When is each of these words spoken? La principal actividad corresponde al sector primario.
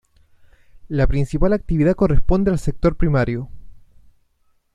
La 0.87 1.05
principal 1.05 1.53
actividad 1.53 1.93
corresponde 1.93 2.49
al 2.49 2.57
sector 2.57 2.95
primario. 2.97 3.49